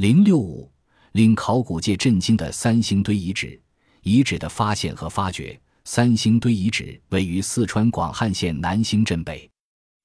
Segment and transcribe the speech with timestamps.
[0.00, 0.72] 零六五
[1.12, 3.60] 令考古界震惊的三星堆遗址
[4.00, 5.60] 遗址的发现和发掘。
[5.84, 9.50] 三星堆遗址位于四川广汉县南兴镇北，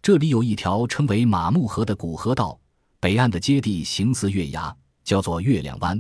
[0.02, 2.60] 这里有一条称为马木河的古河道，
[3.00, 5.98] 北岸的阶地形似月牙，叫做月亮湾；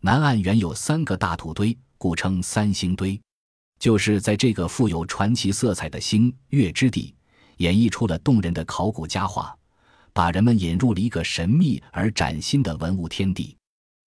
[0.00, 3.20] 南岸原有三个大土堆，故称三星堆。
[3.78, 7.14] 就是在这个富有传奇色彩的星月之地，
[7.58, 9.56] 演绎出了动人的考古佳话，
[10.16, 13.54] 把人们引入了一个神秘而崭新的文物天地。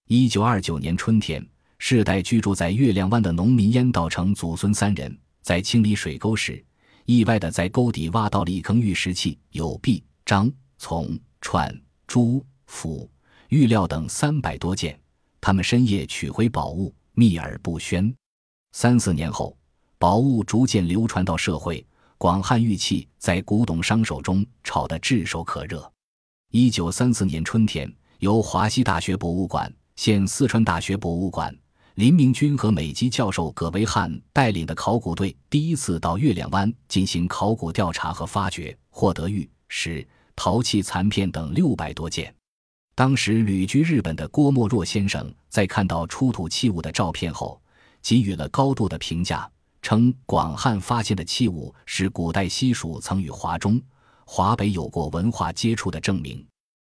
[0.07, 1.47] 一九二九年春天。
[1.77, 6.61] 世代居住在月亮湾的农民烟道成祖孙三人，在清理水沟时，
[7.05, 10.51] 意外的在沟底挖到了一坑玉石器，有璧、章、
[10.81, 11.73] 琮、串、
[12.05, 13.09] 珠、斧、
[13.47, 14.99] 玉料等三百多件。
[15.39, 18.11] 他们深夜取回宝物，秘而不宣。
[18.73, 19.55] 三四年后，
[19.99, 21.85] 宝物逐渐流传到社会，
[22.17, 25.89] 广汉玉器在古董商手中炒得炙手可热。
[26.51, 31.55] 一九三四年春天，由华西大学博物馆、现四川大学博物馆。
[31.93, 40.03] 林明军和美籍教授葛维汉带领的考古队第一次到月亮湾进行考古调查和发掘，获得玉石、
[40.35, 42.33] 陶器残片等六百多件。
[42.95, 47.61] 当时旅居日本的郭沫若先生在看到出土器物的照片后，
[48.01, 49.47] 给予了高度的评价，
[49.83, 53.79] 称广汉发现的器物是古代西蜀曾与华中、
[54.31, 56.45] 华北有过文化接触的证明。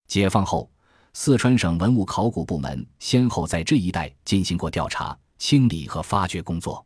[0.09, 0.69] 解放后。
[1.12, 6.84] 四川省文物考古部门先后在这一带进行过调查、清理和发掘工作。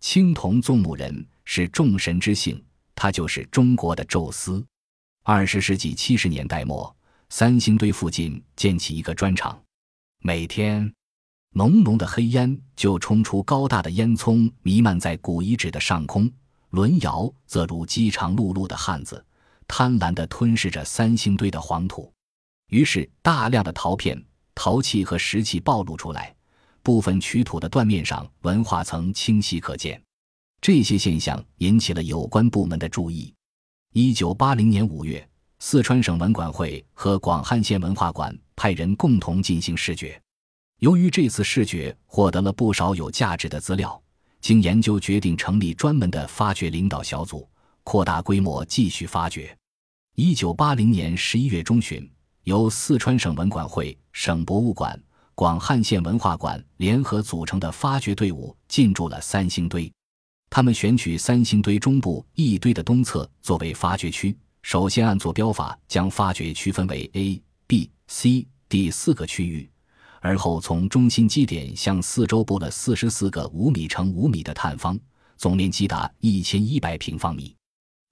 [0.00, 2.60] 青铜纵目人是众神之姓，
[2.94, 4.64] 他就是中国的宙斯。
[5.24, 6.94] 二十世纪七十年代末，
[7.28, 9.60] 三星堆附近建起一个砖厂，
[10.20, 10.92] 每天
[11.50, 16.30] 浓浓的黑烟就冲出高大的烟囱，弥漫在古遗址的上空。
[16.70, 19.24] 轮窑则如饥肠辘辘的汉子，
[19.68, 22.12] 贪婪地吞噬着三星堆的黄土。
[22.68, 24.20] 于是，大量的陶片、
[24.54, 26.34] 陶器和石器暴露出来，
[26.82, 30.02] 部分取土的断面上文化层清晰可见。
[30.60, 33.32] 这些现象引起了有关部门的注意。
[33.92, 35.26] 一九八零年五月，
[35.58, 40.20] 四川省文管会和广汉县文化馆派人共同进行视觉。
[40.80, 44.02] 由于这次视觉获得了不少有价值的资料，
[44.40, 47.48] 经研究决定成立专门的发掘领导小组，
[47.84, 49.56] 扩大规模继续发掘。
[50.18, 52.10] 一九八零年十一月中旬。
[52.44, 54.98] 由四川省文管会、省博物馆、
[55.34, 59.92] 广汉县文化馆联合组成的发掘队伍进驻了三星堆。
[60.48, 69.68] 他们选取三星堆中部一堆的东侧作为发掘区，首先按坐标法将发掘区分为 A、B、C、D 四个区域，
[70.22, 74.98] 而后从中心基点向四周布了四十四个五米乘五米的探方，
[75.36, 77.54] 总面积达一千一百平方米。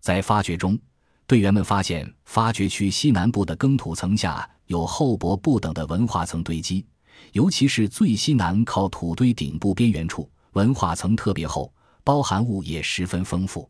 [0.02, 0.78] 在发掘中，
[1.26, 6.84] 队员们发现，发掘区西南部的耕土层下有厚薄不等的文化层堆积，
[7.32, 13.68] 尤其是最西南靠土堆顶部边缘处，文化层特别厚，包含物也十分丰富。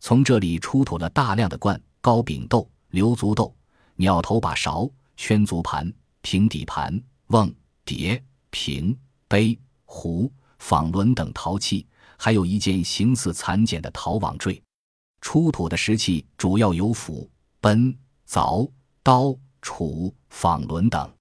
[0.00, 3.54] 从这里出土了大量的罐、高柄豆、流足豆、
[3.96, 5.92] 鸟头把勺、圈足盘、
[6.22, 7.54] 平底盘、瓮、
[7.84, 8.96] 碟、瓶、
[9.28, 11.86] 杯、壶、纺轮等陶器，
[12.16, 14.62] 还有一件形似蚕茧的陶网坠。
[15.26, 17.28] 出土的石器主要有斧、
[17.60, 17.92] 奔、
[18.28, 18.70] 凿、
[19.02, 21.12] 刀、杵、纺轮等。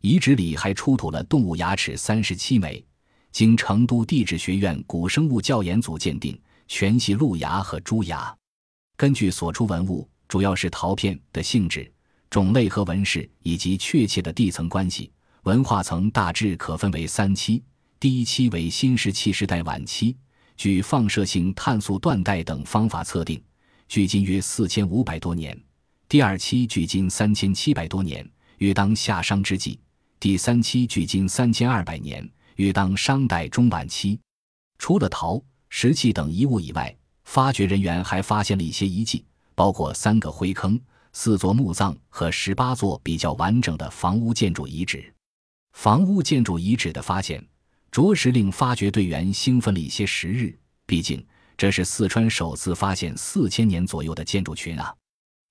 [0.00, 2.82] 遗址里还出土了动物牙齿三十七枚，
[3.30, 8.34] 经成都地质学院古生物教研组鉴定，全系鹿牙和猪牙。
[8.96, 11.92] 根据所出文物，主要是陶片的性质、
[12.30, 17.62] 种类和纹饰，以及确切的地层关系，文化层大致可分为三期：
[18.00, 20.16] 第一期为新石器时代晚期。
[20.62, 23.42] 据放射性碳素断代等方法测定，
[23.88, 25.60] 距今约四千五百多年。
[26.08, 28.24] 第二期距今三千七百多年，
[28.58, 29.76] 约当夏商之际；
[30.20, 34.16] 第三期距今三千二百年，约当商代中晚期。
[34.78, 39.24] 除了陶、石器等遗物以外，发掘人员还发现了一些遗迹，
[39.56, 40.80] 包括三个灰坑、
[41.12, 45.12] 四座墓葬和十八座比较完整的房屋建筑遗址。
[45.72, 47.44] 房屋建筑遗址的发现。
[47.92, 51.22] 着实令发掘队员兴奋了一些时日，毕竟
[51.58, 54.94] 这是四川首次发现四千年左右的建筑群啊！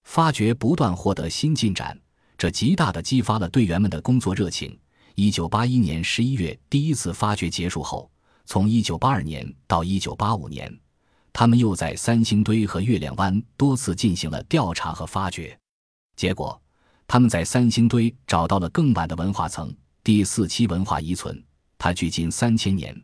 [0.05, 1.95] 发掘不断获得新进展，
[2.35, 4.75] 这极大地激发了队员们的工作热情。
[5.13, 8.09] 一九八一年十一月，第一次发掘结束后，
[8.45, 10.75] 从一九八二年到一九八五年，
[11.31, 15.55] 他们又在三星堆和月亮湾多次进行了调查和发掘。
[16.15, 16.59] 结果，
[17.05, 19.71] 他们在三星堆找到了更晚的文化层
[20.03, 21.39] 第四期文化遗存。
[21.83, 22.95] 它距今三千年，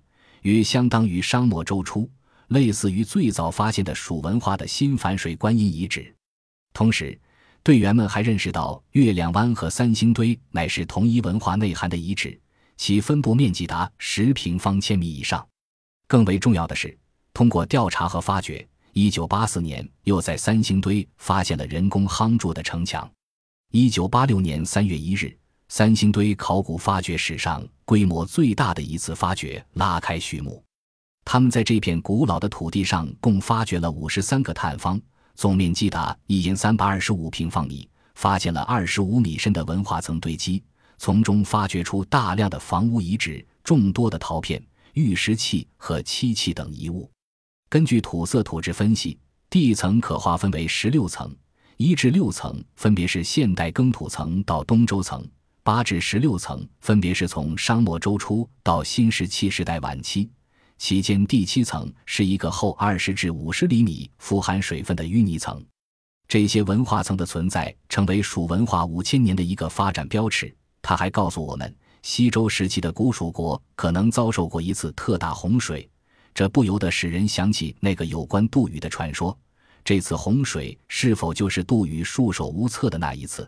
[0.43, 2.07] 约相当于商末周初，
[2.49, 6.13] 类似于最早发现的蜀文化的新反水观音遗址。
[6.73, 7.19] 同时，
[7.63, 12.39] 队员们还认识到月亮湾和三星堆乃是同一文化内涵的遗址，
[12.75, 15.43] 其分布面积达十平方千米以上。
[16.07, 16.95] 更为重要的是，
[17.33, 18.63] 通过调查和发掘，
[18.93, 23.09] 一九八四年又在三星堆发现了人工夯筑的城墙。
[23.71, 25.35] 一九八六年三月一日，
[25.69, 30.63] 三星堆考古发掘史上规模最大的一次发掘拉开序幕。
[31.25, 34.99] 他们在这片古老的土地上共发掘了五十三个探方，
[35.35, 40.63] 总面积达一千三百二十五平方米，发现了二十五米深的文化层堆积，
[40.97, 47.11] 从中发掘出大量的房屋遗址、众多的陶片、玉石器和漆器等遗物。
[47.67, 49.19] 根据土色土质分析，
[49.49, 51.35] 地层可划分为十六层，
[51.75, 55.21] 一至六层分别是现代耕土层到东周层，
[55.67, 60.31] 八至十六层分别是从商末周初到新石器时代晚期。
[60.77, 65.61] 其间第七层是一个厚二十至五十厘米、富含水分的淤泥层。
[66.25, 70.55] 这些文化层的存在，成为蜀文化五千年的一个发展标尺。
[70.81, 75.85] 他还告诉我们，西周时期的古蜀国可能遭受过一次特大洪水，
[76.33, 79.37] 这不由得使人想起那个有关杜宇的传说。
[79.83, 83.45] 这次洪水是否就是杜宇束手无策的那一次？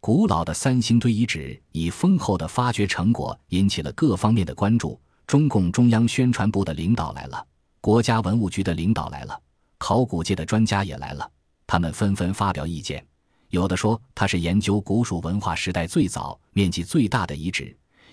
[0.00, 4.98] 古老的三星堆遗址以丰厚的发掘成果引起了各方面的关注。
[5.26, 7.44] 中共中央宣传部的领导来了，
[7.80, 9.38] 国家文物局的领导来了，
[9.76, 11.30] 考古界的专家也来了。
[11.66, 13.04] 他们纷纷发表意见，
[13.50, 17.66] 有的说它是研究古蜀文化时代最早、面积最大的遗址；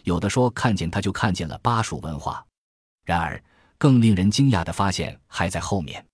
[0.03, 2.45] 有的说看见它就看见了巴蜀文化。
[3.05, 3.41] 然而，
[3.77, 6.05] 更令人惊讶的发现还在后面。